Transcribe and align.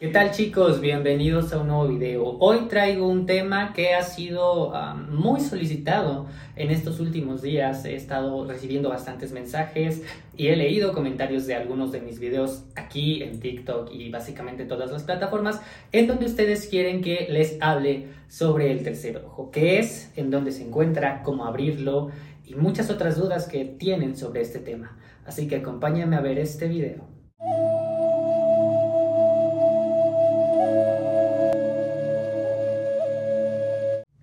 ¿Qué 0.00 0.06
tal 0.06 0.30
chicos? 0.30 0.80
Bienvenidos 0.80 1.52
a 1.52 1.58
un 1.58 1.66
nuevo 1.66 1.88
video. 1.88 2.38
Hoy 2.38 2.68
traigo 2.68 3.08
un 3.08 3.26
tema 3.26 3.72
que 3.72 3.94
ha 3.94 4.04
sido 4.04 4.72
muy 5.10 5.40
solicitado 5.40 6.26
en 6.54 6.70
estos 6.70 7.00
últimos 7.00 7.42
días. 7.42 7.84
He 7.84 7.96
estado 7.96 8.46
recibiendo 8.46 8.90
bastantes 8.90 9.32
mensajes 9.32 10.04
y 10.36 10.46
he 10.46 10.56
leído 10.56 10.92
comentarios 10.92 11.48
de 11.48 11.56
algunos 11.56 11.90
de 11.90 12.00
mis 12.00 12.20
videos 12.20 12.62
aquí 12.76 13.24
en 13.24 13.40
TikTok 13.40 13.90
y 13.92 14.08
básicamente 14.08 14.66
todas 14.66 14.92
las 14.92 15.02
plataformas 15.02 15.60
en 15.90 16.06
donde 16.06 16.26
ustedes 16.26 16.68
quieren 16.68 17.02
que 17.02 17.26
les 17.28 17.60
hable 17.60 18.06
sobre 18.28 18.70
el 18.70 18.84
tercer 18.84 19.16
ojo, 19.26 19.50
qué 19.50 19.80
es, 19.80 20.12
en 20.14 20.30
dónde 20.30 20.52
se 20.52 20.62
encuentra, 20.62 21.24
cómo 21.24 21.44
abrirlo 21.44 22.12
y 22.46 22.54
muchas 22.54 22.88
otras 22.88 23.16
dudas 23.16 23.48
que 23.48 23.64
tienen 23.64 24.16
sobre 24.16 24.42
este 24.42 24.60
tema. 24.60 24.96
Así 25.26 25.48
que 25.48 25.56
acompáñenme 25.56 26.14
a 26.14 26.20
ver 26.20 26.38
este 26.38 26.68
video. 26.68 27.17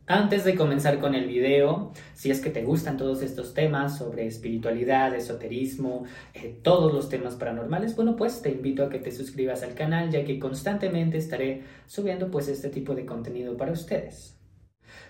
Antes 0.08 0.44
de 0.44 0.54
comenzar 0.54 1.00
con 1.00 1.16
el 1.16 1.26
video, 1.26 1.92
si 2.14 2.30
es 2.30 2.40
que 2.40 2.52
te 2.52 2.64
gustan 2.64 2.96
todos 2.96 3.24
estos 3.24 3.56
temas 3.56 3.98
sobre 3.98 4.28
espiritualidad, 4.28 5.16
esoterismo, 5.16 6.04
eh, 6.36 6.60
todos 6.62 6.94
los 6.94 7.10
temas 7.10 7.34
paranormales, 7.34 7.96
bueno, 7.96 8.16
pues 8.16 8.44
te 8.44 8.52
invito 8.52 8.84
a 8.84 8.90
que 8.90 9.00
te 9.00 9.12
suscribas 9.12 9.64
al 9.64 9.74
canal 9.74 10.12
ya 10.12 10.24
que 10.24 10.38
constantemente 10.38 11.18
estaré 11.18 11.64
subiendo 11.88 12.30
pues 12.30 12.50
este 12.50 12.70
tipo 12.70 12.94
de 12.94 13.08
contenido 13.08 13.58
para 13.58 13.72
ustedes. 13.72 14.38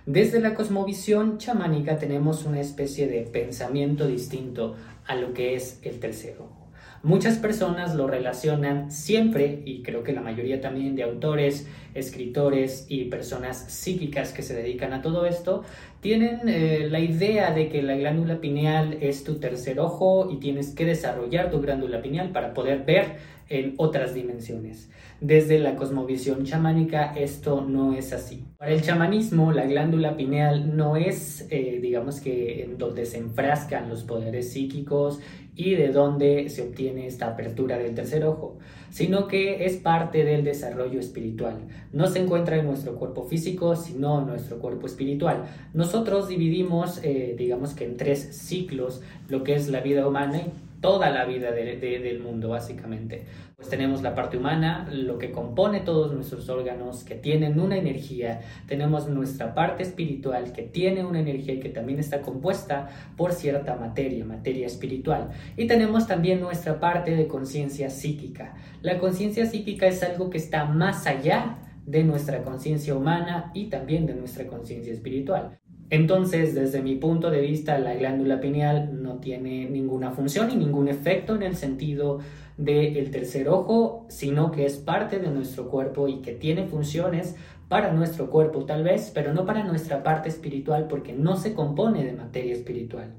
Desde 0.05 0.39
la 0.39 0.53
cosmovisión 0.53 1.39
chamánica 1.39 1.97
tenemos 1.97 2.45
una 2.45 2.61
especie 2.61 3.07
de 3.07 3.23
pensamiento 3.23 4.07
distinto 4.07 4.77
a 5.05 5.15
lo 5.15 5.33
que 5.33 5.55
es 5.55 5.79
el 5.83 5.99
tercero. 5.99 6.64
Muchas 7.05 7.37
personas 7.37 7.93
lo 7.93 8.07
relacionan 8.07 8.91
siempre, 8.91 9.61
y 9.63 9.83
creo 9.83 10.01
que 10.01 10.11
la 10.11 10.21
mayoría 10.21 10.59
también 10.59 10.95
de 10.95 11.03
autores, 11.03 11.67
escritores 11.93 12.87
y 12.89 13.05
personas 13.05 13.57
psíquicas 13.67 14.33
que 14.33 14.41
se 14.41 14.55
dedican 14.55 14.91
a 14.91 15.03
todo 15.03 15.27
esto, 15.27 15.63
tienen 16.01 16.49
eh, 16.49 16.87
la 16.89 16.99
idea 16.99 17.51
de 17.51 17.69
que 17.69 17.83
la 17.83 17.95
glándula 17.95 18.41
pineal 18.41 18.97
es 19.01 19.23
tu 19.23 19.35
tercer 19.35 19.79
ojo 19.79 20.31
y 20.31 20.37
tienes 20.37 20.73
que 20.73 20.83
desarrollar 20.83 21.51
tu 21.51 21.61
glándula 21.61 22.01
pineal 22.01 22.31
para 22.31 22.55
poder 22.55 22.85
ver 22.85 23.17
en 23.49 23.73
otras 23.77 24.13
dimensiones. 24.13 24.89
Desde 25.21 25.59
la 25.59 25.75
cosmovisión 25.75 26.43
chamánica 26.43 27.13
esto 27.13 27.61
no 27.61 27.93
es 27.93 28.11
así. 28.11 28.43
Para 28.57 28.71
el 28.71 28.81
chamanismo 28.81 29.51
la 29.51 29.65
glándula 29.65 30.17
pineal 30.17 30.75
no 30.75 30.97
es, 30.97 31.47
eh, 31.49 31.79
digamos 31.81 32.19
que, 32.19 32.63
en 32.63 32.77
donde 32.77 33.05
se 33.05 33.17
enfrascan 33.17 33.87
los 33.87 34.03
poderes 34.03 34.51
psíquicos 34.51 35.19
y 35.55 35.75
de 35.75 35.89
dónde 35.89 36.49
se 36.49 36.63
obtiene 36.63 37.07
esta 37.07 37.27
apertura 37.27 37.77
del 37.77 37.95
tercer 37.95 38.25
ojo, 38.25 38.57
sino 38.89 39.27
que 39.27 39.65
es 39.65 39.77
parte 39.77 40.25
del 40.25 40.43
desarrollo 40.43 40.99
espiritual. 40.99 41.59
No 41.93 42.07
se 42.07 42.19
encuentra 42.19 42.57
en 42.57 42.65
nuestro 42.65 42.95
cuerpo 42.95 43.23
físico, 43.23 43.75
sino 43.75 44.19
en 44.19 44.27
nuestro 44.27 44.59
cuerpo 44.59 44.85
espiritual. 44.85 45.45
Nosotros 45.73 46.27
dividimos, 46.27 46.99
eh, 47.03 47.35
digamos 47.37 47.73
que 47.73 47.85
en 47.85 47.95
tres 47.95 48.19
ciclos, 48.35 49.01
lo 49.29 49.43
que 49.43 49.55
es 49.55 49.69
la 49.69 49.79
vida 49.79 50.05
humana 50.05 50.41
toda 50.85 51.09
la 51.09 51.25
vida 51.25 51.51
del 51.51 52.19
mundo, 52.19 52.49
básicamente. 52.49 53.25
Pues 53.55 53.69
tenemos 53.69 54.03
la 54.03 54.13
parte 54.13 54.37
humana, 54.37 54.87
lo 54.91 55.17
que 55.17 55.31
compone 55.31 55.79
todos 55.79 56.13
nuestros 56.13 56.47
órganos, 56.47 57.03
que 57.03 57.15
tienen 57.15 57.59
una 57.59 57.75
energía. 57.75 58.41
Tenemos 58.67 59.07
nuestra 59.07 59.55
parte 59.55 59.81
espiritual, 59.81 60.53
que 60.53 60.61
tiene 60.61 61.03
una 61.03 61.21
energía 61.21 61.55
y 61.55 61.59
que 61.59 61.69
también 61.69 61.97
está 61.97 62.21
compuesta 62.21 62.87
por 63.17 63.33
cierta 63.33 63.75
materia, 63.77 64.25
materia 64.25 64.67
espiritual. 64.67 65.31
Y 65.57 65.65
tenemos 65.65 66.05
también 66.05 66.39
nuestra 66.39 66.79
parte 66.79 67.15
de 67.15 67.27
conciencia 67.27 67.89
psíquica. 67.89 68.53
La 68.83 68.99
conciencia 68.99 69.47
psíquica 69.47 69.87
es 69.87 70.03
algo 70.03 70.29
que 70.29 70.37
está 70.37 70.65
más 70.65 71.07
allá 71.07 71.57
de 71.87 72.03
nuestra 72.03 72.43
conciencia 72.43 72.93
humana 72.93 73.49
y 73.55 73.71
también 73.71 74.05
de 74.05 74.13
nuestra 74.13 74.45
conciencia 74.45 74.93
espiritual. 74.93 75.57
Entonces, 75.89 76.55
desde 76.55 76.81
mi 76.81 76.95
punto 76.95 77.29
de 77.29 77.41
vista, 77.41 77.77
la 77.77 77.93
glándula 77.93 78.39
pineal 78.39 79.03
no 79.03 79.19
tiene 79.19 79.69
ninguna 79.69 80.11
función 80.11 80.49
y 80.51 80.55
ningún 80.55 80.87
efecto 80.87 81.35
en 81.35 81.43
el 81.43 81.55
sentido 81.55 82.19
del 82.57 83.11
tercer 83.11 83.49
ojo, 83.49 84.05
sino 84.09 84.51
que 84.51 84.65
es 84.65 84.77
parte 84.77 85.19
de 85.19 85.29
nuestro 85.29 85.69
cuerpo 85.69 86.07
y 86.07 86.21
que 86.21 86.31
tiene 86.31 86.65
funciones 86.65 87.35
para 87.67 87.91
nuestro 87.91 88.29
cuerpo 88.29 88.65
tal 88.65 88.83
vez, 88.83 89.11
pero 89.13 89.33
no 89.33 89.45
para 89.45 89.63
nuestra 89.63 90.03
parte 90.03 90.29
espiritual 90.29 90.87
porque 90.87 91.13
no 91.13 91.35
se 91.35 91.53
compone 91.53 92.03
de 92.03 92.13
materia 92.13 92.53
espiritual. 92.53 93.15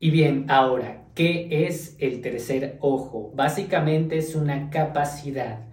Y 0.00 0.10
bien, 0.10 0.46
ahora, 0.48 1.08
¿qué 1.14 1.66
es 1.66 1.96
el 1.98 2.20
tercer 2.20 2.78
ojo? 2.80 3.32
Básicamente 3.34 4.16
es 4.16 4.34
una 4.34 4.70
capacidad 4.70 5.67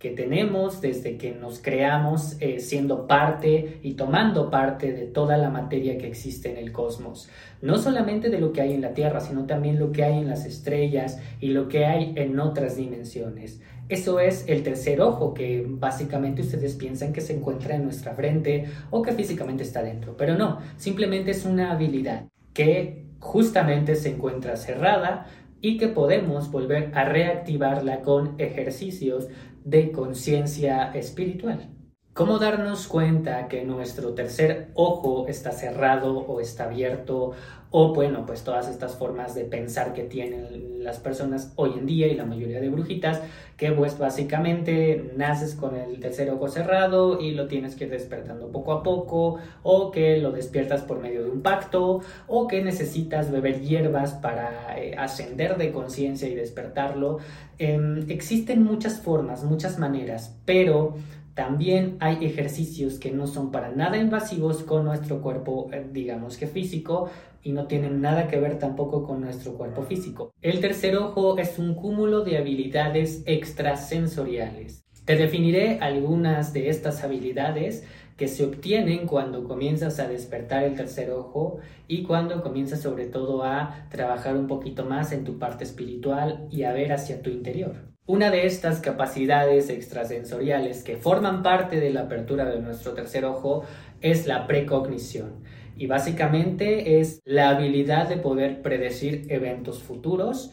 que 0.00 0.10
tenemos 0.10 0.80
desde 0.80 1.18
que 1.18 1.32
nos 1.32 1.60
creamos 1.60 2.38
eh, 2.40 2.58
siendo 2.58 3.06
parte 3.06 3.78
y 3.82 3.94
tomando 3.94 4.50
parte 4.50 4.92
de 4.92 5.04
toda 5.04 5.36
la 5.36 5.50
materia 5.50 5.98
que 5.98 6.08
existe 6.08 6.50
en 6.50 6.56
el 6.56 6.72
cosmos. 6.72 7.28
No 7.60 7.76
solamente 7.76 8.30
de 8.30 8.40
lo 8.40 8.50
que 8.50 8.62
hay 8.62 8.72
en 8.72 8.80
la 8.80 8.94
Tierra, 8.94 9.20
sino 9.20 9.44
también 9.44 9.78
lo 9.78 9.92
que 9.92 10.02
hay 10.02 10.18
en 10.18 10.26
las 10.26 10.46
estrellas 10.46 11.20
y 11.38 11.48
lo 11.48 11.68
que 11.68 11.84
hay 11.84 12.14
en 12.16 12.40
otras 12.40 12.76
dimensiones. 12.76 13.60
Eso 13.90 14.20
es 14.20 14.46
el 14.48 14.62
tercer 14.62 15.02
ojo 15.02 15.34
que 15.34 15.66
básicamente 15.68 16.40
ustedes 16.40 16.76
piensan 16.76 17.12
que 17.12 17.20
se 17.20 17.36
encuentra 17.36 17.74
en 17.74 17.84
nuestra 17.84 18.14
frente 18.14 18.64
o 18.90 19.02
que 19.02 19.12
físicamente 19.12 19.64
está 19.64 19.82
dentro, 19.82 20.16
pero 20.16 20.34
no, 20.34 20.60
simplemente 20.78 21.32
es 21.32 21.44
una 21.44 21.72
habilidad 21.72 22.24
que 22.54 23.04
justamente 23.18 23.96
se 23.96 24.10
encuentra 24.10 24.56
cerrada 24.56 25.26
y 25.62 25.76
que 25.76 25.88
podemos 25.88 26.50
volver 26.50 26.90
a 26.94 27.04
reactivarla 27.04 28.00
con 28.00 28.34
ejercicios 28.38 29.28
de 29.64 29.92
conciencia 29.92 30.92
espiritual. 30.92 31.70
¿Cómo 32.12 32.38
darnos 32.38 32.88
cuenta 32.88 33.46
que 33.48 33.64
nuestro 33.64 34.14
tercer 34.14 34.72
ojo 34.74 35.26
está 35.28 35.52
cerrado 35.52 36.18
o 36.18 36.40
está 36.40 36.64
abierto? 36.64 37.32
O 37.72 37.94
bueno, 37.94 38.26
pues 38.26 38.42
todas 38.42 38.68
estas 38.68 38.96
formas 38.96 39.36
de 39.36 39.44
pensar 39.44 39.92
que 39.92 40.02
tienen 40.02 40.82
las 40.82 40.98
personas 40.98 41.52
hoy 41.54 41.74
en 41.78 41.86
día 41.86 42.08
y 42.08 42.14
la 42.14 42.24
mayoría 42.24 42.60
de 42.60 42.68
brujitas, 42.68 43.20
que 43.56 43.70
pues 43.70 43.96
básicamente 43.96 45.12
naces 45.16 45.54
con 45.54 45.76
el 45.76 46.00
tercer 46.00 46.30
ojo 46.30 46.48
cerrado 46.48 47.20
y 47.20 47.30
lo 47.32 47.46
tienes 47.46 47.76
que 47.76 47.84
ir 47.84 47.90
despertando 47.90 48.48
poco 48.48 48.72
a 48.72 48.82
poco, 48.82 49.38
o 49.62 49.92
que 49.92 50.16
lo 50.16 50.32
despiertas 50.32 50.82
por 50.82 50.98
medio 50.98 51.22
de 51.22 51.30
un 51.30 51.42
pacto, 51.42 52.00
o 52.26 52.48
que 52.48 52.60
necesitas 52.62 53.30
beber 53.30 53.60
hierbas 53.60 54.14
para 54.14 54.76
eh, 54.76 54.96
ascender 54.98 55.56
de 55.56 55.70
conciencia 55.70 56.28
y 56.28 56.34
despertarlo. 56.34 57.18
Em, 57.58 58.10
existen 58.10 58.64
muchas 58.64 59.00
formas, 59.00 59.44
muchas 59.44 59.78
maneras, 59.78 60.36
pero 60.44 60.94
también 61.40 61.96
hay 62.00 62.22
ejercicios 62.26 62.98
que 62.98 63.12
no 63.12 63.26
son 63.26 63.50
para 63.50 63.70
nada 63.70 63.96
invasivos 63.96 64.62
con 64.62 64.84
nuestro 64.84 65.22
cuerpo, 65.22 65.70
eh, 65.72 65.86
digamos 65.90 66.36
que 66.36 66.46
físico, 66.46 67.08
y 67.42 67.52
no 67.52 67.66
tienen 67.66 68.02
nada 68.02 68.28
que 68.28 68.38
ver 68.38 68.58
tampoco 68.58 69.06
con 69.06 69.22
nuestro 69.22 69.54
cuerpo 69.54 69.82
físico. 69.82 70.34
El 70.42 70.60
tercer 70.60 70.98
ojo 70.98 71.38
es 71.38 71.58
un 71.58 71.74
cúmulo 71.74 72.24
de 72.24 72.36
habilidades 72.36 73.22
extrasensoriales. 73.24 74.84
Te 75.06 75.16
definiré 75.16 75.78
algunas 75.80 76.52
de 76.52 76.68
estas 76.68 77.02
habilidades 77.04 77.86
que 78.18 78.28
se 78.28 78.44
obtienen 78.44 79.06
cuando 79.06 79.44
comienzas 79.44 79.98
a 79.98 80.08
despertar 80.08 80.64
el 80.64 80.74
tercer 80.74 81.10
ojo 81.10 81.60
y 81.88 82.02
cuando 82.02 82.42
comienzas 82.42 82.82
sobre 82.82 83.06
todo 83.06 83.44
a 83.44 83.86
trabajar 83.88 84.36
un 84.36 84.46
poquito 84.46 84.84
más 84.84 85.10
en 85.12 85.24
tu 85.24 85.38
parte 85.38 85.64
espiritual 85.64 86.46
y 86.50 86.64
a 86.64 86.74
ver 86.74 86.92
hacia 86.92 87.22
tu 87.22 87.30
interior. 87.30 87.89
Una 88.06 88.30
de 88.30 88.46
estas 88.46 88.80
capacidades 88.80 89.68
extrasensoriales 89.68 90.82
que 90.82 90.96
forman 90.96 91.42
parte 91.42 91.78
de 91.78 91.90
la 91.90 92.02
apertura 92.02 92.46
de 92.46 92.60
nuestro 92.60 92.92
tercer 92.92 93.24
ojo 93.24 93.62
es 94.00 94.26
la 94.26 94.46
precognición 94.46 95.44
y 95.76 95.86
básicamente 95.86 97.00
es 97.00 97.20
la 97.24 97.50
habilidad 97.50 98.08
de 98.08 98.16
poder 98.16 98.62
predecir 98.62 99.26
eventos 99.28 99.82
futuros 99.82 100.52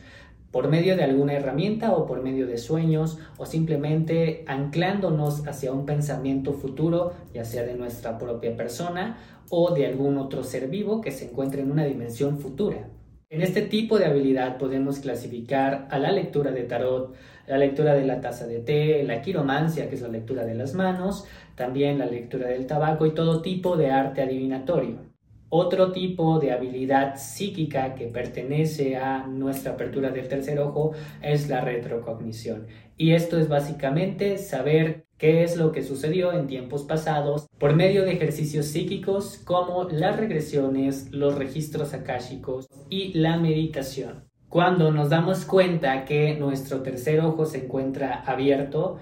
por 0.51 0.69
medio 0.69 0.95
de 0.95 1.03
alguna 1.03 1.33
herramienta 1.33 1.93
o 1.93 2.05
por 2.05 2.21
medio 2.21 2.47
de 2.47 2.57
sueños 2.57 3.17
o 3.37 3.45
simplemente 3.45 4.43
anclándonos 4.47 5.47
hacia 5.47 5.71
un 5.71 5.85
pensamiento 5.85 6.53
futuro, 6.53 7.13
ya 7.33 7.43
sea 7.43 7.63
de 7.63 7.73
nuestra 7.73 8.17
propia 8.17 8.55
persona 8.55 9.17
o 9.49 9.73
de 9.73 9.87
algún 9.87 10.17
otro 10.17 10.43
ser 10.43 10.67
vivo 10.67 11.01
que 11.01 11.11
se 11.11 11.25
encuentre 11.25 11.61
en 11.61 11.71
una 11.71 11.85
dimensión 11.85 12.39
futura. 12.39 12.89
En 13.29 13.41
este 13.41 13.61
tipo 13.61 13.99
de 13.99 14.05
habilidad 14.05 14.57
podemos 14.57 14.99
clasificar 14.99 15.89
a 15.91 15.99
la 15.99 16.13
lectura 16.13 16.51
de 16.51 16.63
tarot, 16.63 17.13
la 17.47 17.57
lectura 17.57 17.93
de 17.95 18.05
la 18.05 18.21
taza 18.21 18.45
de 18.45 18.59
té, 18.59 19.03
la 19.03 19.21
quiromancia, 19.21 19.89
que 19.89 19.95
es 19.95 20.01
la 20.01 20.09
lectura 20.09 20.45
de 20.45 20.55
las 20.55 20.73
manos, 20.73 21.25
también 21.55 21.97
la 21.97 22.05
lectura 22.05 22.47
del 22.47 22.67
tabaco 22.67 23.05
y 23.05 23.11
todo 23.11 23.41
tipo 23.41 23.77
de 23.77 23.89
arte 23.89 24.21
adivinatorio. 24.21 25.07
Otro 25.49 25.93
tipo 25.93 26.39
de 26.39 26.51
habilidad 26.51 27.15
psíquica 27.15 27.95
que 27.95 28.07
pertenece 28.07 28.97
a 28.97 29.25
nuestra 29.27 29.73
apertura 29.73 30.09
del 30.11 30.27
tercer 30.27 30.59
ojo 30.59 30.91
es 31.21 31.47
la 31.47 31.61
retrocognición. 31.61 32.67
Y 32.97 33.13
esto 33.13 33.39
es 33.39 33.47
básicamente 33.47 34.37
saber 34.39 35.05
qué 35.17 35.43
es 35.43 35.55
lo 35.55 35.71
que 35.71 35.83
sucedió 35.83 36.33
en 36.33 36.47
tiempos 36.47 36.83
pasados 36.83 37.47
por 37.57 37.75
medio 37.75 38.03
de 38.03 38.11
ejercicios 38.11 38.65
psíquicos 38.65 39.39
como 39.45 39.85
las 39.85 40.17
regresiones, 40.17 41.11
los 41.11 41.35
registros 41.35 41.93
akáshicos 41.93 42.67
y 42.89 43.13
la 43.13 43.37
meditación. 43.37 44.26
Cuando 44.49 44.91
nos 44.91 45.09
damos 45.09 45.43
cuenta 45.43 46.05
que 46.05 46.35
nuestro 46.37 46.81
tercer 46.81 47.19
ojo 47.19 47.45
se 47.45 47.65
encuentra 47.65 48.23
abierto, 48.25 48.97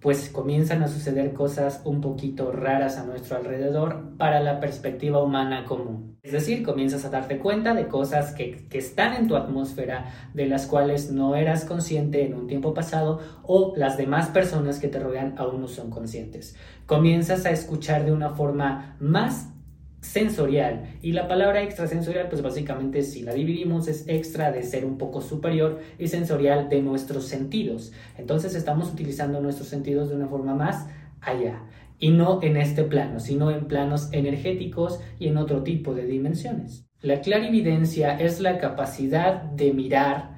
pues 0.00 0.30
comienzan 0.30 0.82
a 0.82 0.88
suceder 0.88 1.32
cosas 1.32 1.82
un 1.84 2.00
poquito 2.00 2.52
raras 2.52 2.96
a 2.96 3.04
nuestro 3.04 3.36
alrededor 3.36 4.16
para 4.16 4.40
la 4.40 4.58
perspectiva 4.58 5.22
humana 5.22 5.64
común. 5.64 6.16
Es 6.22 6.32
decir, 6.32 6.62
comienzas 6.62 7.04
a 7.04 7.10
darte 7.10 7.38
cuenta 7.38 7.74
de 7.74 7.88
cosas 7.88 8.32
que, 8.32 8.68
que, 8.68 8.78
están 8.78 9.14
en 9.14 9.28
tu 9.28 9.36
atmósfera, 9.36 10.06
de 10.32 10.46
las 10.46 10.66
cuales 10.66 11.10
no 11.10 11.34
eras 11.34 11.64
consciente 11.64 12.24
en 12.24 12.34
un 12.34 12.46
tiempo 12.46 12.72
pasado 12.72 13.20
o 13.42 13.74
las 13.76 13.96
demás 13.96 14.28
personas 14.28 14.78
que 14.78 14.88
te 14.88 14.98
rodean 14.98 15.34
aún 15.38 15.60
no 15.60 15.68
son 15.68 15.90
conscientes. 15.90 16.56
Comienzas 16.86 17.44
a 17.44 17.50
escuchar 17.50 18.04
de 18.04 18.12
una 18.12 18.30
forma 18.30 18.96
más 18.98 19.50
sensorial. 20.06 20.98
Y 21.02 21.12
la 21.12 21.26
palabra 21.26 21.62
extrasensorial, 21.62 22.28
pues 22.28 22.40
básicamente 22.40 23.02
si 23.02 23.22
la 23.22 23.34
dividimos 23.34 23.88
es 23.88 24.08
extra 24.08 24.52
de 24.52 24.62
ser 24.62 24.84
un 24.84 24.98
poco 24.98 25.20
superior 25.20 25.80
y 25.98 26.06
sensorial 26.08 26.68
de 26.68 26.80
nuestros 26.80 27.26
sentidos. 27.26 27.92
Entonces 28.16 28.54
estamos 28.54 28.92
utilizando 28.92 29.40
nuestros 29.40 29.68
sentidos 29.68 30.08
de 30.08 30.16
una 30.16 30.28
forma 30.28 30.54
más 30.54 30.86
allá. 31.20 31.62
Y 31.98 32.10
no 32.10 32.40
en 32.42 32.56
este 32.56 32.84
plano, 32.84 33.20
sino 33.20 33.50
en 33.50 33.66
planos 33.66 34.08
energéticos 34.12 35.00
y 35.18 35.28
en 35.28 35.38
otro 35.38 35.62
tipo 35.62 35.94
de 35.94 36.06
dimensiones. 36.06 36.86
La 37.00 37.20
clarividencia 37.20 38.18
es 38.18 38.40
la 38.40 38.58
capacidad 38.58 39.42
de 39.42 39.72
mirar 39.72 40.36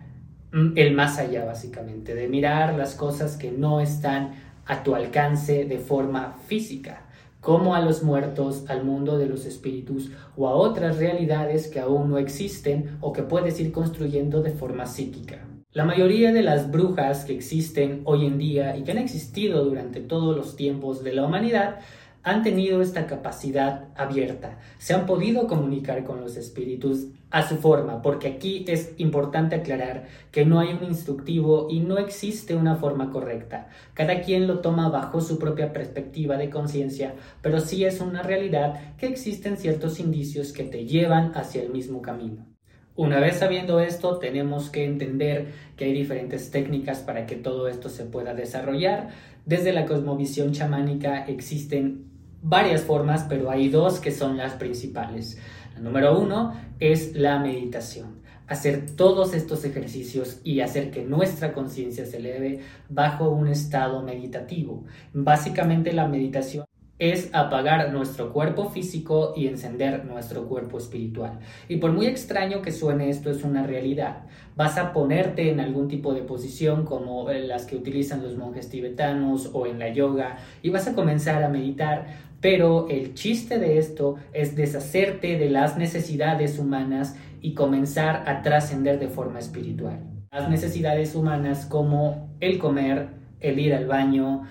mm, 0.52 0.72
el 0.76 0.94
más 0.94 1.18
allá, 1.18 1.44
básicamente, 1.44 2.14
de 2.14 2.28
mirar 2.28 2.74
las 2.74 2.94
cosas 2.94 3.36
que 3.36 3.50
no 3.50 3.80
están 3.80 4.32
a 4.66 4.82
tu 4.82 4.94
alcance 4.94 5.64
de 5.64 5.78
forma 5.78 6.36
física 6.46 7.07
como 7.40 7.74
a 7.74 7.80
los 7.80 8.02
muertos, 8.02 8.64
al 8.68 8.84
mundo 8.84 9.18
de 9.18 9.26
los 9.26 9.44
espíritus 9.44 10.10
o 10.36 10.48
a 10.48 10.54
otras 10.54 10.98
realidades 10.98 11.68
que 11.68 11.80
aún 11.80 12.10
no 12.10 12.18
existen 12.18 12.98
o 13.00 13.12
que 13.12 13.22
puedes 13.22 13.60
ir 13.60 13.72
construyendo 13.72 14.42
de 14.42 14.50
forma 14.50 14.86
psíquica. 14.86 15.44
La 15.72 15.84
mayoría 15.84 16.32
de 16.32 16.42
las 16.42 16.70
brujas 16.70 17.24
que 17.24 17.34
existen 17.34 18.00
hoy 18.04 18.26
en 18.26 18.38
día 18.38 18.76
y 18.76 18.84
que 18.84 18.92
han 18.92 18.98
existido 18.98 19.64
durante 19.64 20.00
todos 20.00 20.34
los 20.34 20.56
tiempos 20.56 21.04
de 21.04 21.12
la 21.12 21.24
humanidad 21.24 21.80
han 22.28 22.42
tenido 22.42 22.82
esta 22.82 23.06
capacidad 23.06 23.88
abierta, 23.96 24.58
se 24.78 24.92
han 24.92 25.06
podido 25.06 25.46
comunicar 25.46 26.04
con 26.04 26.20
los 26.20 26.36
espíritus 26.36 27.06
a 27.30 27.48
su 27.48 27.56
forma, 27.56 28.02
porque 28.02 28.28
aquí 28.28 28.66
es 28.68 28.92
importante 28.98 29.56
aclarar 29.56 30.08
que 30.30 30.44
no 30.44 30.60
hay 30.60 30.68
un 30.74 30.84
instructivo 30.84 31.68
y 31.70 31.80
no 31.80 31.96
existe 31.96 32.54
una 32.54 32.76
forma 32.76 33.10
correcta. 33.10 33.68
Cada 33.94 34.20
quien 34.20 34.46
lo 34.46 34.58
toma 34.58 34.90
bajo 34.90 35.22
su 35.22 35.38
propia 35.38 35.72
perspectiva 35.72 36.36
de 36.36 36.50
conciencia, 36.50 37.14
pero 37.40 37.60
sí 37.60 37.86
es 37.86 38.00
una 38.02 38.22
realidad 38.22 38.94
que 38.98 39.06
existen 39.06 39.56
ciertos 39.56 39.98
indicios 39.98 40.52
que 40.52 40.64
te 40.64 40.84
llevan 40.84 41.32
hacia 41.34 41.62
el 41.62 41.70
mismo 41.70 42.02
camino. 42.02 42.46
Una 42.94 43.20
vez 43.20 43.36
sabiendo 43.36 43.78
esto, 43.78 44.18
tenemos 44.18 44.70
que 44.70 44.84
entender 44.84 45.46
que 45.76 45.84
hay 45.84 45.92
diferentes 45.92 46.50
técnicas 46.50 46.98
para 46.98 47.26
que 47.26 47.36
todo 47.36 47.68
esto 47.68 47.88
se 47.88 48.04
pueda 48.04 48.34
desarrollar. 48.34 49.10
Desde 49.46 49.72
la 49.72 49.86
cosmovisión 49.86 50.52
chamánica 50.52 51.24
existen 51.24 52.07
varias 52.42 52.82
formas, 52.82 53.24
pero 53.28 53.50
hay 53.50 53.68
dos 53.68 54.00
que 54.00 54.10
son 54.10 54.36
las 54.36 54.54
principales. 54.54 55.38
La 55.74 55.80
número 55.80 56.18
uno 56.18 56.54
es 56.80 57.14
la 57.14 57.38
meditación. 57.38 58.18
Hacer 58.46 58.86
todos 58.96 59.34
estos 59.34 59.64
ejercicios 59.64 60.40
y 60.42 60.60
hacer 60.60 60.90
que 60.90 61.04
nuestra 61.04 61.52
conciencia 61.52 62.06
se 62.06 62.16
eleve 62.16 62.60
bajo 62.88 63.28
un 63.28 63.48
estado 63.48 64.02
meditativo. 64.02 64.84
Básicamente 65.12 65.92
la 65.92 66.08
meditación 66.08 66.64
es 66.98 67.30
apagar 67.32 67.92
nuestro 67.92 68.32
cuerpo 68.32 68.70
físico 68.70 69.32
y 69.36 69.46
encender 69.46 70.04
nuestro 70.04 70.48
cuerpo 70.48 70.78
espiritual. 70.78 71.38
Y 71.68 71.76
por 71.76 71.92
muy 71.92 72.06
extraño 72.06 72.60
que 72.60 72.72
suene, 72.72 73.08
esto 73.08 73.30
es 73.30 73.44
una 73.44 73.64
realidad. 73.64 74.24
Vas 74.56 74.78
a 74.78 74.92
ponerte 74.92 75.50
en 75.50 75.60
algún 75.60 75.86
tipo 75.86 76.12
de 76.12 76.22
posición 76.22 76.84
como 76.84 77.30
las 77.30 77.66
que 77.66 77.76
utilizan 77.76 78.22
los 78.22 78.36
monjes 78.36 78.68
tibetanos 78.68 79.50
o 79.52 79.66
en 79.66 79.78
la 79.78 79.90
yoga 79.90 80.38
y 80.62 80.70
vas 80.70 80.88
a 80.88 80.94
comenzar 80.94 81.44
a 81.44 81.48
meditar, 81.48 82.06
pero 82.40 82.88
el 82.88 83.14
chiste 83.14 83.58
de 83.58 83.78
esto 83.78 84.16
es 84.32 84.54
deshacerte 84.54 85.38
de 85.38 85.50
las 85.50 85.76
necesidades 85.76 86.58
humanas 86.58 87.16
y 87.40 87.54
comenzar 87.54 88.28
a 88.28 88.42
trascender 88.42 88.98
de 88.98 89.08
forma 89.08 89.38
espiritual. 89.38 90.00
Las 90.30 90.48
necesidades 90.48 91.14
humanas 91.14 91.66
como 91.66 92.36
el 92.40 92.58
comer, 92.58 93.08
el 93.40 93.58
ir 93.58 93.74
al 93.74 93.86
baño, 93.86 94.44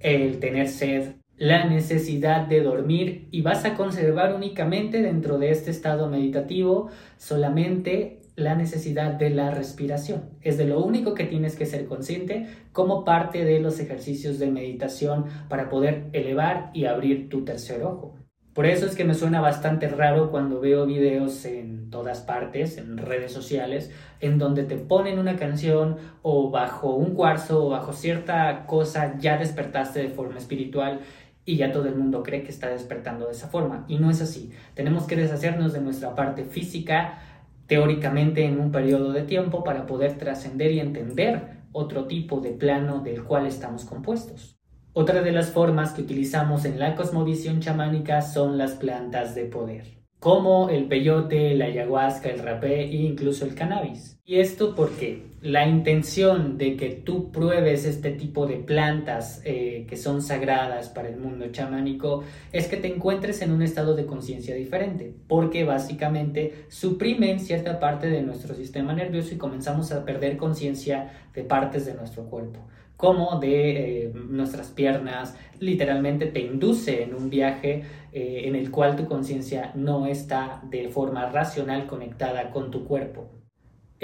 el 0.00 0.38
tener 0.38 0.68
sed, 0.68 1.14
la 1.36 1.64
necesidad 1.64 2.46
de 2.46 2.60
dormir 2.60 3.28
y 3.30 3.42
vas 3.42 3.64
a 3.64 3.74
conservar 3.74 4.34
únicamente 4.34 5.02
dentro 5.02 5.38
de 5.38 5.50
este 5.50 5.70
estado 5.70 6.08
meditativo 6.08 6.90
solamente 7.18 8.20
la 8.36 8.54
necesidad 8.54 9.14
de 9.14 9.30
la 9.30 9.50
respiración. 9.50 10.30
Es 10.40 10.58
de 10.58 10.66
lo 10.66 10.82
único 10.82 11.14
que 11.14 11.24
tienes 11.24 11.56
que 11.56 11.66
ser 11.66 11.86
consciente 11.86 12.46
como 12.72 13.04
parte 13.04 13.44
de 13.44 13.60
los 13.60 13.78
ejercicios 13.80 14.38
de 14.38 14.50
meditación 14.50 15.26
para 15.48 15.68
poder 15.68 16.06
elevar 16.12 16.70
y 16.74 16.86
abrir 16.86 17.28
tu 17.28 17.44
tercer 17.44 17.82
ojo. 17.82 18.16
Por 18.54 18.66
eso 18.66 18.86
es 18.86 18.94
que 18.94 19.04
me 19.04 19.14
suena 19.14 19.40
bastante 19.40 19.88
raro 19.88 20.30
cuando 20.30 20.60
veo 20.60 20.86
videos 20.86 21.44
en 21.44 21.90
todas 21.90 22.20
partes, 22.20 22.78
en 22.78 22.98
redes 22.98 23.32
sociales, 23.32 23.90
en 24.20 24.38
donde 24.38 24.62
te 24.62 24.76
ponen 24.76 25.18
una 25.18 25.34
canción 25.34 25.96
o 26.22 26.50
bajo 26.50 26.94
un 26.94 27.14
cuarzo 27.14 27.66
o 27.66 27.70
bajo 27.70 27.92
cierta 27.92 28.66
cosa 28.66 29.18
ya 29.18 29.38
despertaste 29.38 30.00
de 30.00 30.08
forma 30.08 30.38
espiritual 30.38 31.00
y 31.44 31.56
ya 31.56 31.72
todo 31.72 31.88
el 31.88 31.96
mundo 31.96 32.22
cree 32.22 32.44
que 32.44 32.50
está 32.50 32.68
despertando 32.68 33.26
de 33.26 33.32
esa 33.32 33.48
forma. 33.48 33.84
Y 33.88 33.98
no 33.98 34.08
es 34.08 34.22
así. 34.22 34.52
Tenemos 34.74 35.04
que 35.08 35.16
deshacernos 35.16 35.72
de 35.72 35.80
nuestra 35.80 36.14
parte 36.14 36.44
física 36.44 37.18
teóricamente 37.66 38.44
en 38.44 38.60
un 38.60 38.70
periodo 38.70 39.12
de 39.12 39.22
tiempo 39.22 39.64
para 39.64 39.86
poder 39.86 40.18
trascender 40.18 40.72
y 40.72 40.80
entender 40.80 41.62
otro 41.72 42.06
tipo 42.06 42.40
de 42.40 42.50
plano 42.50 43.00
del 43.00 43.24
cual 43.24 43.46
estamos 43.46 43.84
compuestos. 43.84 44.58
Otra 44.92 45.22
de 45.22 45.32
las 45.32 45.50
formas 45.50 45.92
que 45.92 46.02
utilizamos 46.02 46.64
en 46.64 46.78
la 46.78 46.94
cosmovisión 46.94 47.60
chamánica 47.60 48.22
son 48.22 48.58
las 48.58 48.72
plantas 48.72 49.34
de 49.34 49.46
poder 49.46 50.03
como 50.24 50.70
el 50.70 50.86
peyote, 50.86 51.54
la 51.54 51.66
ayahuasca, 51.66 52.30
el 52.30 52.38
rapé 52.38 52.84
e 52.84 52.94
incluso 52.94 53.44
el 53.44 53.54
cannabis. 53.54 54.18
Y 54.24 54.36
esto 54.36 54.74
porque 54.74 55.26
la 55.42 55.68
intención 55.68 56.56
de 56.56 56.78
que 56.78 56.88
tú 56.88 57.30
pruebes 57.30 57.84
este 57.84 58.10
tipo 58.12 58.46
de 58.46 58.56
plantas 58.56 59.42
eh, 59.44 59.84
que 59.86 59.98
son 59.98 60.22
sagradas 60.22 60.88
para 60.88 61.10
el 61.10 61.18
mundo 61.18 61.48
chamánico 61.52 62.24
es 62.52 62.68
que 62.68 62.78
te 62.78 62.88
encuentres 62.88 63.42
en 63.42 63.50
un 63.52 63.60
estado 63.60 63.94
de 63.94 64.06
conciencia 64.06 64.54
diferente, 64.54 65.14
porque 65.28 65.64
básicamente 65.64 66.64
suprimen 66.70 67.38
cierta 67.38 67.78
parte 67.78 68.08
de 68.08 68.22
nuestro 68.22 68.54
sistema 68.54 68.94
nervioso 68.94 69.34
y 69.34 69.36
comenzamos 69.36 69.92
a 69.92 70.06
perder 70.06 70.38
conciencia 70.38 71.28
de 71.34 71.44
partes 71.44 71.84
de 71.84 71.92
nuestro 71.92 72.24
cuerpo 72.30 72.60
como 73.04 73.38
de 73.38 74.04
eh, 74.06 74.12
nuestras 74.14 74.70
piernas, 74.70 75.36
literalmente 75.60 76.24
te 76.24 76.40
induce 76.40 77.02
en 77.02 77.14
un 77.14 77.28
viaje 77.28 77.82
eh, 78.12 78.44
en 78.46 78.56
el 78.56 78.70
cual 78.70 78.96
tu 78.96 79.04
conciencia 79.04 79.72
no 79.74 80.06
está 80.06 80.62
de 80.70 80.88
forma 80.88 81.28
racional 81.28 81.86
conectada 81.86 82.50
con 82.50 82.70
tu 82.70 82.86
cuerpo. 82.86 83.43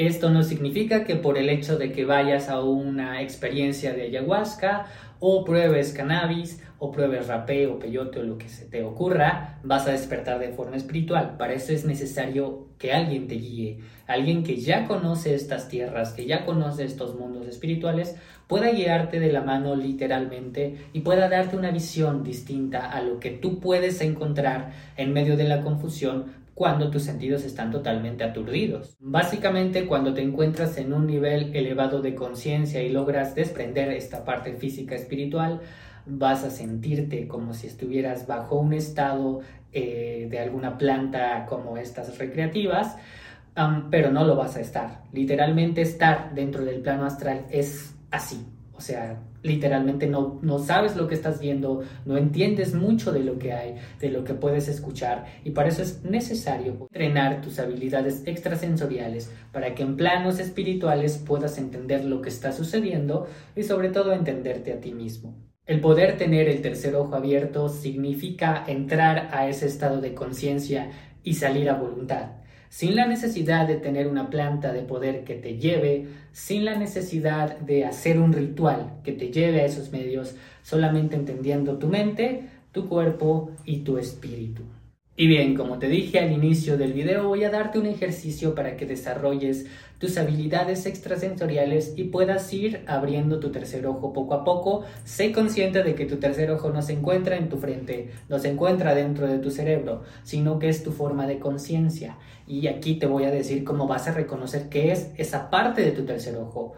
Esto 0.00 0.30
no 0.30 0.42
significa 0.42 1.04
que 1.04 1.16
por 1.16 1.36
el 1.36 1.50
hecho 1.50 1.76
de 1.76 1.92
que 1.92 2.06
vayas 2.06 2.48
a 2.48 2.62
una 2.62 3.20
experiencia 3.20 3.92
de 3.92 4.04
ayahuasca 4.04 4.86
o 5.18 5.44
pruebes 5.44 5.92
cannabis 5.92 6.62
o 6.78 6.90
pruebes 6.90 7.26
rapé 7.26 7.66
o 7.66 7.78
peyote 7.78 8.20
o 8.20 8.22
lo 8.22 8.38
que 8.38 8.48
se 8.48 8.64
te 8.64 8.82
ocurra, 8.82 9.58
vas 9.62 9.86
a 9.86 9.92
despertar 9.92 10.38
de 10.38 10.54
forma 10.54 10.76
espiritual. 10.76 11.36
Para 11.36 11.52
eso 11.52 11.74
es 11.74 11.84
necesario 11.84 12.68
que 12.78 12.94
alguien 12.94 13.28
te 13.28 13.34
guíe, 13.34 13.80
alguien 14.06 14.42
que 14.42 14.56
ya 14.56 14.86
conoce 14.86 15.34
estas 15.34 15.68
tierras, 15.68 16.14
que 16.14 16.24
ya 16.24 16.46
conoce 16.46 16.84
estos 16.84 17.14
mundos 17.14 17.46
espirituales, 17.46 18.16
pueda 18.46 18.70
guiarte 18.70 19.20
de 19.20 19.30
la 19.30 19.42
mano 19.42 19.76
literalmente 19.76 20.78
y 20.94 21.00
pueda 21.00 21.28
darte 21.28 21.58
una 21.58 21.72
visión 21.72 22.24
distinta 22.24 22.90
a 22.90 23.02
lo 23.02 23.20
que 23.20 23.30
tú 23.30 23.60
puedes 23.60 24.00
encontrar 24.00 24.72
en 24.96 25.12
medio 25.12 25.36
de 25.36 25.44
la 25.44 25.60
confusión 25.60 26.39
cuando 26.60 26.90
tus 26.90 27.04
sentidos 27.04 27.44
están 27.44 27.70
totalmente 27.70 28.22
aturdidos. 28.22 28.94
Básicamente 29.00 29.86
cuando 29.86 30.12
te 30.12 30.20
encuentras 30.20 30.76
en 30.76 30.92
un 30.92 31.06
nivel 31.06 31.56
elevado 31.56 32.02
de 32.02 32.14
conciencia 32.14 32.82
y 32.82 32.90
logras 32.90 33.34
desprender 33.34 33.90
esta 33.92 34.26
parte 34.26 34.52
física 34.52 34.94
espiritual, 34.94 35.62
vas 36.04 36.44
a 36.44 36.50
sentirte 36.50 37.26
como 37.28 37.54
si 37.54 37.66
estuvieras 37.66 38.26
bajo 38.26 38.56
un 38.56 38.74
estado 38.74 39.40
eh, 39.72 40.28
de 40.30 40.38
alguna 40.38 40.76
planta 40.76 41.46
como 41.46 41.78
estas 41.78 42.18
recreativas, 42.18 42.94
pero 43.90 44.10
no 44.10 44.26
lo 44.26 44.36
vas 44.36 44.56
a 44.56 44.60
estar. 44.60 45.04
Literalmente 45.14 45.80
estar 45.80 46.34
dentro 46.34 46.66
del 46.66 46.82
plano 46.82 47.06
astral 47.06 47.46
es 47.48 47.94
así. 48.10 48.44
O 48.80 48.82
sea, 48.82 49.22
literalmente 49.42 50.06
no, 50.06 50.38
no 50.40 50.58
sabes 50.58 50.96
lo 50.96 51.06
que 51.06 51.14
estás 51.14 51.38
viendo, 51.38 51.82
no 52.06 52.16
entiendes 52.16 52.72
mucho 52.72 53.12
de 53.12 53.20
lo 53.20 53.38
que 53.38 53.52
hay, 53.52 53.74
de 54.00 54.08
lo 54.08 54.24
que 54.24 54.32
puedes 54.32 54.68
escuchar 54.68 55.26
y 55.44 55.50
para 55.50 55.68
eso 55.68 55.82
es 55.82 56.02
necesario 56.02 56.88
entrenar 56.90 57.42
tus 57.42 57.58
habilidades 57.58 58.22
extrasensoriales 58.24 59.30
para 59.52 59.74
que 59.74 59.82
en 59.82 59.96
planos 59.96 60.38
espirituales 60.38 61.18
puedas 61.18 61.58
entender 61.58 62.06
lo 62.06 62.22
que 62.22 62.30
está 62.30 62.52
sucediendo 62.52 63.26
y 63.54 63.64
sobre 63.64 63.90
todo 63.90 64.14
entenderte 64.14 64.72
a 64.72 64.80
ti 64.80 64.92
mismo. 64.92 65.36
El 65.66 65.82
poder 65.82 66.16
tener 66.16 66.48
el 66.48 66.62
tercer 66.62 66.94
ojo 66.94 67.14
abierto 67.14 67.68
significa 67.68 68.64
entrar 68.66 69.28
a 69.30 69.46
ese 69.46 69.66
estado 69.66 70.00
de 70.00 70.14
conciencia 70.14 70.90
y 71.22 71.34
salir 71.34 71.68
a 71.68 71.74
voluntad. 71.74 72.30
Sin 72.70 72.94
la 72.94 73.06
necesidad 73.06 73.66
de 73.66 73.76
tener 73.76 74.06
una 74.06 74.30
planta 74.30 74.72
de 74.72 74.82
poder 74.82 75.24
que 75.24 75.34
te 75.34 75.58
lleve, 75.58 76.06
sin 76.32 76.64
la 76.64 76.76
necesidad 76.76 77.58
de 77.58 77.84
hacer 77.84 78.18
un 78.18 78.32
ritual 78.32 78.92
que 79.02 79.12
te 79.12 79.30
lleve 79.30 79.60
a 79.60 79.66
esos 79.66 79.90
medios, 79.90 80.36
solamente 80.62 81.16
entendiendo 81.16 81.78
tu 81.78 81.88
mente, 81.88 82.48
tu 82.70 82.88
cuerpo 82.88 83.50
y 83.64 83.80
tu 83.80 83.98
espíritu. 83.98 84.62
Y 85.16 85.26
bien, 85.26 85.54
como 85.54 85.78
te 85.78 85.88
dije 85.88 86.18
al 86.18 86.32
inicio 86.32 86.78
del 86.78 86.94
video, 86.94 87.28
voy 87.28 87.44
a 87.44 87.50
darte 87.50 87.78
un 87.78 87.84
ejercicio 87.84 88.54
para 88.54 88.76
que 88.76 88.86
desarrolles 88.86 89.66
tus 89.98 90.16
habilidades 90.16 90.86
extrasensoriales 90.86 91.92
y 91.96 92.04
puedas 92.04 92.50
ir 92.54 92.84
abriendo 92.86 93.38
tu 93.38 93.50
tercer 93.50 93.86
ojo 93.86 94.14
poco 94.14 94.32
a 94.32 94.44
poco. 94.44 94.84
Sé 95.04 95.30
consciente 95.30 95.82
de 95.82 95.94
que 95.94 96.06
tu 96.06 96.16
tercer 96.16 96.50
ojo 96.50 96.70
no 96.70 96.80
se 96.80 96.94
encuentra 96.94 97.36
en 97.36 97.50
tu 97.50 97.58
frente, 97.58 98.12
no 98.30 98.38
se 98.38 98.48
encuentra 98.48 98.94
dentro 98.94 99.26
de 99.26 99.38
tu 99.38 99.50
cerebro, 99.50 100.04
sino 100.22 100.58
que 100.58 100.70
es 100.70 100.82
tu 100.82 100.90
forma 100.90 101.26
de 101.26 101.38
conciencia. 101.38 102.16
Y 102.46 102.68
aquí 102.68 102.94
te 102.94 103.04
voy 103.04 103.24
a 103.24 103.30
decir 103.30 103.62
cómo 103.62 103.86
vas 103.86 104.08
a 104.08 104.12
reconocer 104.12 104.70
qué 104.70 104.90
es 104.90 105.10
esa 105.18 105.50
parte 105.50 105.82
de 105.82 105.90
tu 105.90 106.06
tercer 106.06 106.36
ojo. 106.36 106.72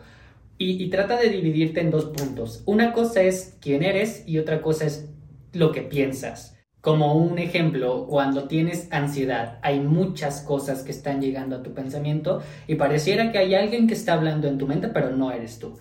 Y, 0.59 0.83
y 0.83 0.91
trata 0.91 1.17
de 1.17 1.29
dividirte 1.29 1.81
en 1.81 1.93
dos 1.93 2.07
puntos. 2.07 2.65
Una 2.67 2.93
cosa 2.93 3.23
es 3.23 3.57
quién 3.61 3.85
eres 3.85 4.25
y 4.27 4.39
otra 4.39 4.62
cosa 4.62 4.87
es 4.87 5.09
lo 5.53 5.71
que 5.71 5.83
piensas. 5.83 6.57
Como 6.83 7.15
un 7.15 7.39
ejemplo, 7.39 8.07
cuando 8.09 8.49
tienes 8.49 8.89
ansiedad, 8.91 9.61
hay 9.62 9.79
muchas 9.79 10.41
cosas 10.41 10.83
que 10.83 10.91
están 10.91 11.21
llegando 11.21 11.55
a 11.55 11.62
tu 11.62 11.73
pensamiento 11.75 12.43
y 12.67 12.75
pareciera 12.75 13.31
que 13.31 13.39
hay 13.39 13.55
alguien 13.55 13.87
que 13.87 13.95
está 13.95 14.15
hablando 14.15 14.49
en 14.49 14.59
tu 14.59 14.67
mente, 14.67 14.89
pero 14.89 15.11
no 15.11 15.31
eres 15.31 15.61
tú. 15.61 15.79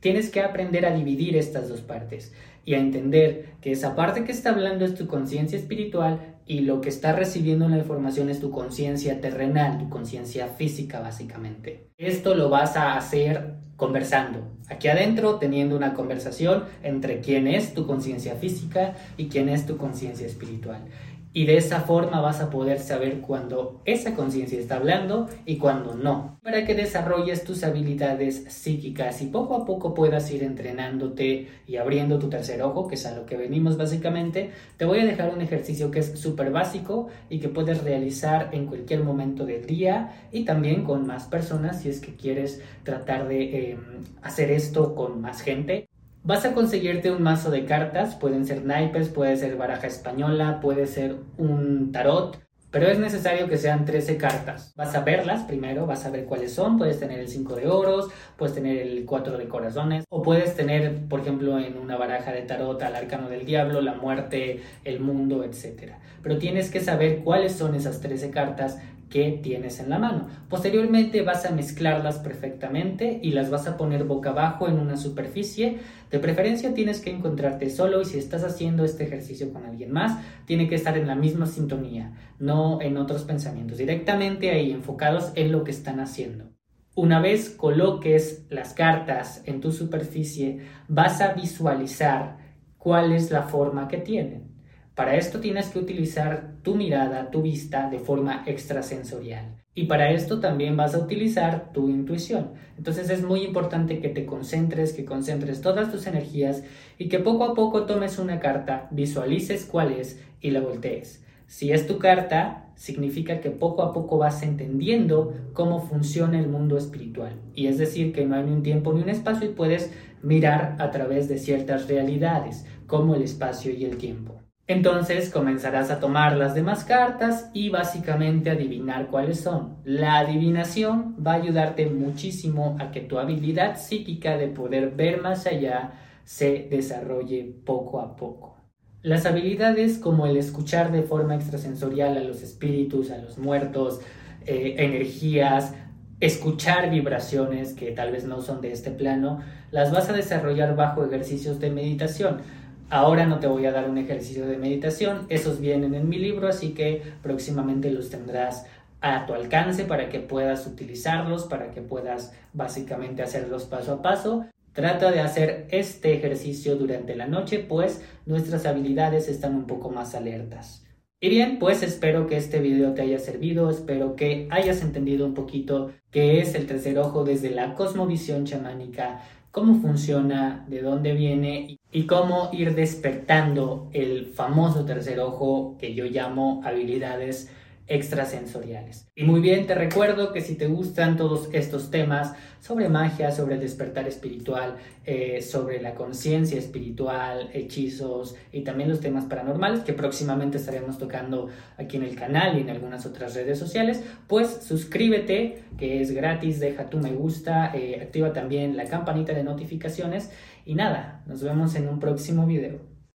Tienes 0.00 0.30
que 0.30 0.40
aprender 0.40 0.86
a 0.86 0.94
dividir 0.94 1.36
estas 1.36 1.68
dos 1.68 1.82
partes 1.82 2.32
y 2.64 2.74
a 2.74 2.78
entender 2.78 3.54
que 3.60 3.72
esa 3.72 3.94
parte 3.94 4.24
que 4.24 4.32
está 4.32 4.50
hablando 4.50 4.84
es 4.84 4.94
tu 4.94 5.06
conciencia 5.06 5.58
espiritual 5.58 6.36
y 6.46 6.60
lo 6.60 6.80
que 6.80 6.88
está 6.88 7.12
recibiendo 7.12 7.68
la 7.68 7.78
información 7.78 8.28
es 8.28 8.40
tu 8.40 8.50
conciencia 8.50 9.20
terrenal, 9.20 9.78
tu 9.78 9.88
conciencia 9.88 10.48
física 10.48 11.00
básicamente. 11.00 11.90
Esto 11.98 12.34
lo 12.34 12.48
vas 12.48 12.76
a 12.76 12.96
hacer 12.96 13.56
conversando, 13.76 14.46
aquí 14.68 14.88
adentro 14.88 15.36
teniendo 15.36 15.76
una 15.76 15.94
conversación 15.94 16.64
entre 16.82 17.20
quién 17.20 17.46
es 17.46 17.72
tu 17.72 17.86
conciencia 17.86 18.34
física 18.34 18.94
y 19.16 19.28
quién 19.28 19.48
es 19.48 19.64
tu 19.64 19.76
conciencia 19.76 20.26
espiritual. 20.26 20.84
Y 21.32 21.46
de 21.46 21.56
esa 21.56 21.82
forma 21.82 22.20
vas 22.20 22.40
a 22.40 22.50
poder 22.50 22.80
saber 22.80 23.20
cuando 23.20 23.82
esa 23.84 24.14
conciencia 24.14 24.58
está 24.58 24.76
hablando 24.76 25.28
y 25.46 25.58
cuando 25.58 25.94
no. 25.94 26.40
Para 26.42 26.64
que 26.66 26.74
desarrolles 26.74 27.44
tus 27.44 27.62
habilidades 27.62 28.44
psíquicas 28.48 29.22
y 29.22 29.26
poco 29.26 29.54
a 29.54 29.64
poco 29.64 29.94
puedas 29.94 30.30
ir 30.32 30.42
entrenándote 30.42 31.48
y 31.68 31.76
abriendo 31.76 32.18
tu 32.18 32.28
tercer 32.28 32.62
ojo, 32.62 32.88
que 32.88 32.96
es 32.96 33.06
a 33.06 33.14
lo 33.14 33.26
que 33.26 33.36
venimos 33.36 33.76
básicamente, 33.76 34.50
te 34.76 34.84
voy 34.84 35.00
a 35.00 35.04
dejar 35.04 35.32
un 35.32 35.40
ejercicio 35.40 35.90
que 35.90 36.00
es 36.00 36.18
súper 36.18 36.50
básico 36.50 37.08
y 37.28 37.38
que 37.38 37.48
puedes 37.48 37.84
realizar 37.84 38.48
en 38.52 38.66
cualquier 38.66 39.04
momento 39.04 39.46
del 39.46 39.66
día 39.66 40.28
y 40.32 40.44
también 40.44 40.82
con 40.82 41.06
más 41.06 41.26
personas 41.26 41.82
si 41.82 41.90
es 41.90 42.00
que 42.00 42.16
quieres 42.16 42.60
tratar 42.82 43.28
de 43.28 43.42
eh, 43.42 43.78
hacer 44.22 44.50
esto 44.50 44.96
con 44.96 45.20
más 45.20 45.42
gente. 45.42 45.89
Vas 46.22 46.44
a 46.44 46.52
conseguirte 46.52 47.10
un 47.10 47.22
mazo 47.22 47.50
de 47.50 47.64
cartas, 47.64 48.14
pueden 48.14 48.44
ser 48.44 48.62
naipes, 48.62 49.08
puede 49.08 49.36
ser 49.36 49.56
baraja 49.56 49.86
española, 49.86 50.60
puede 50.60 50.86
ser 50.86 51.16
un 51.38 51.92
tarot, 51.92 52.38
pero 52.70 52.88
es 52.88 52.98
necesario 52.98 53.48
que 53.48 53.56
sean 53.56 53.86
13 53.86 54.18
cartas. 54.18 54.74
Vas 54.76 54.94
a 54.94 55.00
verlas 55.00 55.44
primero, 55.44 55.86
vas 55.86 56.04
a 56.04 56.10
ver 56.10 56.26
cuáles 56.26 56.52
son, 56.52 56.76
puedes 56.76 57.00
tener 57.00 57.20
el 57.20 57.28
5 57.28 57.56
de 57.56 57.68
oros, 57.68 58.10
puedes 58.36 58.54
tener 58.54 58.86
el 58.86 59.06
4 59.06 59.38
de 59.38 59.48
corazones, 59.48 60.04
o 60.10 60.20
puedes 60.20 60.54
tener, 60.54 61.08
por 61.08 61.20
ejemplo, 61.20 61.58
en 61.58 61.78
una 61.78 61.96
baraja 61.96 62.32
de 62.32 62.42
tarot 62.42 62.82
al 62.82 62.96
arcano 62.96 63.30
del 63.30 63.46
diablo, 63.46 63.80
la 63.80 63.94
muerte, 63.94 64.60
el 64.84 65.00
mundo, 65.00 65.42
etc. 65.42 65.94
Pero 66.22 66.36
tienes 66.36 66.70
que 66.70 66.80
saber 66.80 67.20
cuáles 67.24 67.52
son 67.52 67.74
esas 67.74 68.02
13 68.02 68.30
cartas 68.30 68.78
que 69.10 69.40
tienes 69.42 69.80
en 69.80 69.90
la 69.90 69.98
mano. 69.98 70.28
Posteriormente 70.48 71.22
vas 71.22 71.44
a 71.44 71.50
mezclarlas 71.50 72.18
perfectamente 72.20 73.18
y 73.22 73.32
las 73.32 73.50
vas 73.50 73.66
a 73.66 73.76
poner 73.76 74.04
boca 74.04 74.30
abajo 74.30 74.68
en 74.68 74.78
una 74.78 74.96
superficie. 74.96 75.78
De 76.10 76.18
preferencia 76.20 76.72
tienes 76.72 77.00
que 77.00 77.10
encontrarte 77.10 77.68
solo 77.68 78.00
y 78.00 78.04
si 78.04 78.18
estás 78.18 78.44
haciendo 78.44 78.84
este 78.84 79.04
ejercicio 79.04 79.52
con 79.52 79.66
alguien 79.66 79.90
más, 79.90 80.18
tiene 80.46 80.68
que 80.68 80.76
estar 80.76 80.96
en 80.96 81.08
la 81.08 81.16
misma 81.16 81.46
sintonía, 81.46 82.12
no 82.38 82.80
en 82.80 82.96
otros 82.96 83.24
pensamientos, 83.24 83.78
directamente 83.78 84.50
ahí 84.50 84.70
enfocados 84.70 85.32
en 85.34 85.52
lo 85.52 85.64
que 85.64 85.72
están 85.72 86.00
haciendo. 86.00 86.52
Una 86.94 87.20
vez 87.20 87.50
coloques 87.50 88.46
las 88.48 88.74
cartas 88.74 89.42
en 89.44 89.60
tu 89.60 89.72
superficie, 89.72 90.60
vas 90.88 91.20
a 91.20 91.34
visualizar 91.34 92.38
cuál 92.78 93.12
es 93.12 93.30
la 93.30 93.42
forma 93.42 93.88
que 93.88 93.98
tienen. 93.98 94.50
Para 94.94 95.16
esto 95.16 95.40
tienes 95.40 95.68
que 95.68 95.78
utilizar 95.78 96.49
tu 96.62 96.74
mirada, 96.74 97.30
tu 97.30 97.42
vista 97.42 97.88
de 97.88 97.98
forma 97.98 98.44
extrasensorial. 98.46 99.56
Y 99.74 99.84
para 99.84 100.10
esto 100.10 100.40
también 100.40 100.76
vas 100.76 100.94
a 100.94 100.98
utilizar 100.98 101.72
tu 101.72 101.88
intuición. 101.88 102.50
Entonces 102.76 103.08
es 103.08 103.22
muy 103.22 103.42
importante 103.44 104.00
que 104.00 104.08
te 104.08 104.26
concentres, 104.26 104.92
que 104.92 105.04
concentres 105.04 105.60
todas 105.60 105.90
tus 105.92 106.06
energías 106.06 106.64
y 106.98 107.08
que 107.08 107.20
poco 107.20 107.44
a 107.44 107.54
poco 107.54 107.86
tomes 107.86 108.18
una 108.18 108.40
carta, 108.40 108.88
visualices 108.90 109.64
cuál 109.64 109.92
es 109.92 110.20
y 110.40 110.50
la 110.50 110.60
voltees. 110.60 111.24
Si 111.46 111.72
es 111.72 111.86
tu 111.86 111.98
carta, 111.98 112.70
significa 112.74 113.40
que 113.40 113.50
poco 113.50 113.82
a 113.82 113.92
poco 113.92 114.18
vas 114.18 114.42
entendiendo 114.42 115.34
cómo 115.52 115.80
funciona 115.80 116.38
el 116.38 116.48
mundo 116.48 116.76
espiritual. 116.76 117.40
Y 117.54 117.66
es 117.66 117.76
decir, 117.78 118.12
que 118.12 118.24
no 118.24 118.36
hay 118.36 118.44
ni 118.44 118.52
un 118.52 118.62
tiempo 118.62 118.92
ni 118.92 119.02
un 119.02 119.08
espacio 119.08 119.50
y 119.50 119.54
puedes 119.54 119.92
mirar 120.22 120.76
a 120.78 120.90
través 120.90 121.28
de 121.28 121.38
ciertas 121.38 121.88
realidades, 121.88 122.66
como 122.86 123.14
el 123.14 123.22
espacio 123.22 123.72
y 123.72 123.84
el 123.84 123.96
tiempo. 123.98 124.39
Entonces 124.70 125.30
comenzarás 125.30 125.90
a 125.90 125.98
tomar 125.98 126.36
las 126.36 126.54
demás 126.54 126.84
cartas 126.84 127.50
y 127.52 127.70
básicamente 127.70 128.50
adivinar 128.50 129.08
cuáles 129.08 129.40
son. 129.40 129.78
La 129.82 130.20
adivinación 130.20 131.16
va 131.26 131.32
a 131.32 131.42
ayudarte 131.42 131.86
muchísimo 131.86 132.76
a 132.78 132.92
que 132.92 133.00
tu 133.00 133.18
habilidad 133.18 133.76
psíquica 133.76 134.36
de 134.36 134.46
poder 134.46 134.92
ver 134.92 135.20
más 135.20 135.48
allá 135.48 135.94
se 136.22 136.68
desarrolle 136.70 137.52
poco 137.66 138.00
a 138.00 138.14
poco. 138.14 138.58
Las 139.02 139.26
habilidades 139.26 139.98
como 139.98 140.26
el 140.26 140.36
escuchar 140.36 140.92
de 140.92 141.02
forma 141.02 141.34
extrasensorial 141.34 142.16
a 142.16 142.20
los 142.20 142.40
espíritus, 142.40 143.10
a 143.10 143.18
los 143.18 143.38
muertos, 143.38 144.00
eh, 144.46 144.76
energías, 144.78 145.74
escuchar 146.20 146.90
vibraciones 146.90 147.72
que 147.72 147.90
tal 147.90 148.12
vez 148.12 148.24
no 148.24 148.40
son 148.40 148.60
de 148.60 148.70
este 148.70 148.92
plano, 148.92 149.40
las 149.72 149.90
vas 149.90 150.10
a 150.10 150.12
desarrollar 150.12 150.76
bajo 150.76 151.04
ejercicios 151.04 151.58
de 151.58 151.70
meditación 151.70 152.42
Ahora 152.90 153.24
no 153.24 153.38
te 153.38 153.46
voy 153.46 153.66
a 153.66 153.72
dar 153.72 153.88
un 153.88 153.98
ejercicio 153.98 154.46
de 154.48 154.58
meditación, 154.58 155.26
esos 155.28 155.60
vienen 155.60 155.94
en 155.94 156.08
mi 156.08 156.18
libro, 156.18 156.48
así 156.48 156.70
que 156.70 157.02
próximamente 157.22 157.92
los 157.92 158.10
tendrás 158.10 158.66
a 159.00 159.26
tu 159.26 159.32
alcance 159.32 159.84
para 159.84 160.08
que 160.08 160.18
puedas 160.18 160.66
utilizarlos, 160.66 161.44
para 161.44 161.70
que 161.70 161.82
puedas 161.82 162.34
básicamente 162.52 163.22
hacerlos 163.22 163.64
paso 163.64 163.92
a 163.92 164.02
paso. 164.02 164.46
Trata 164.72 165.12
de 165.12 165.20
hacer 165.20 165.68
este 165.70 166.14
ejercicio 166.14 166.74
durante 166.74 167.14
la 167.14 167.28
noche, 167.28 167.60
pues 167.60 168.02
nuestras 168.26 168.66
habilidades 168.66 169.28
están 169.28 169.54
un 169.54 169.68
poco 169.68 169.90
más 169.90 170.16
alertas. 170.16 170.84
Y 171.20 171.28
bien, 171.28 171.60
pues 171.60 171.84
espero 171.84 172.26
que 172.26 172.36
este 172.36 172.58
video 172.58 172.94
te 172.94 173.02
haya 173.02 173.20
servido, 173.20 173.70
espero 173.70 174.16
que 174.16 174.48
hayas 174.50 174.82
entendido 174.82 175.26
un 175.26 175.34
poquito 175.34 175.92
qué 176.10 176.40
es 176.40 176.56
el 176.56 176.66
tercer 176.66 176.98
ojo 176.98 177.22
desde 177.22 177.50
la 177.50 177.74
cosmovisión 177.74 178.46
chamánica, 178.46 179.22
cómo 179.52 179.80
funciona, 179.80 180.64
de 180.68 180.82
dónde 180.82 181.12
viene 181.12 181.79
y 181.92 182.06
cómo 182.06 182.50
ir 182.52 182.74
despertando 182.74 183.88
el 183.92 184.26
famoso 184.26 184.84
tercer 184.84 185.20
ojo 185.20 185.76
que 185.78 185.94
yo 185.94 186.04
llamo 186.04 186.62
habilidades 186.64 187.50
extrasensoriales. 187.90 189.08
Y 189.16 189.24
muy 189.24 189.40
bien, 189.40 189.66
te 189.66 189.74
recuerdo 189.74 190.32
que 190.32 190.42
si 190.42 190.54
te 190.54 190.68
gustan 190.68 191.16
todos 191.16 191.48
estos 191.52 191.90
temas 191.90 192.34
sobre 192.60 192.88
magia, 192.88 193.32
sobre 193.32 193.58
despertar 193.58 194.06
espiritual, 194.06 194.76
eh, 195.04 195.42
sobre 195.42 195.82
la 195.82 195.96
conciencia 195.96 196.56
espiritual, 196.56 197.50
hechizos 197.52 198.36
y 198.52 198.60
también 198.60 198.88
los 198.88 199.00
temas 199.00 199.24
paranormales 199.24 199.80
que 199.80 199.92
próximamente 199.92 200.58
estaremos 200.58 200.98
tocando 200.98 201.48
aquí 201.78 201.96
en 201.96 202.04
el 202.04 202.14
canal 202.14 202.56
y 202.56 202.60
en 202.60 202.70
algunas 202.70 203.06
otras 203.06 203.34
redes 203.34 203.58
sociales, 203.58 204.04
pues 204.28 204.60
suscríbete 204.62 205.64
que 205.76 206.00
es 206.00 206.12
gratis, 206.12 206.60
deja 206.60 206.90
tu 206.90 206.98
me 206.98 207.10
gusta, 207.10 207.72
eh, 207.74 207.98
activa 208.00 208.32
también 208.32 208.76
la 208.76 208.84
campanita 208.84 209.32
de 209.32 209.42
notificaciones 209.42 210.30
y 210.70 210.76
nada, 210.76 211.24
nos 211.26 211.42
vemos 211.42 211.74
en 211.74 211.88
un 211.88 211.98
próximo 211.98 212.46
video. 212.46 212.78